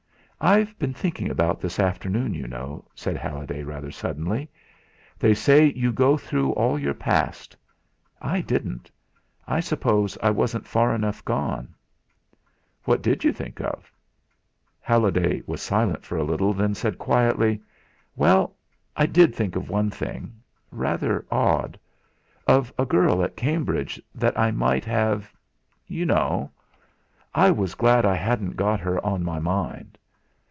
"I've 0.43 0.75
been 0.79 0.95
thinking 0.95 1.29
about 1.29 1.59
this 1.61 1.77
afternoon, 1.79 2.33
you 2.33 2.47
know," 2.47 2.83
said 2.95 3.15
Halliday 3.15 3.61
rather 3.61 3.91
suddenly. 3.91 4.49
"They 5.19 5.35
say 5.35 5.71
you 5.73 5.91
go 5.93 6.17
through 6.17 6.53
all 6.53 6.79
your 6.79 6.95
past. 6.95 7.55
I 8.19 8.41
didn't. 8.41 8.89
I 9.47 9.59
suppose 9.59 10.17
I 10.19 10.31
wasn't 10.31 10.65
far 10.65 10.95
enough 10.95 11.23
gone." 11.23 11.75
"What 12.85 13.03
did 13.03 13.23
you 13.23 13.31
think 13.31 13.59
of?" 13.61 13.91
Halliday 14.79 15.43
was 15.45 15.61
silent 15.61 16.03
for 16.03 16.17
a 16.17 16.23
little, 16.23 16.55
then 16.55 16.73
said 16.73 16.97
quietly 16.97 17.61
"Well, 18.15 18.55
I 18.97 19.05
did 19.05 19.35
think 19.35 19.55
of 19.55 19.69
one 19.69 19.91
thing 19.91 20.33
rather 20.71 21.23
odd 21.29 21.77
of 22.47 22.73
a 22.79 22.85
girl 22.87 23.23
at 23.23 23.37
Cambridge 23.37 24.01
that 24.15 24.39
I 24.39 24.49
might 24.49 24.85
have 24.85 25.31
you 25.85 26.03
know; 26.03 26.49
I 27.31 27.51
was 27.51 27.75
glad 27.75 28.07
I 28.07 28.15
hadn't 28.15 28.55
got 28.57 28.79
her 28.79 28.99
on 29.05 29.23
my 29.23 29.37
mind. 29.37 29.99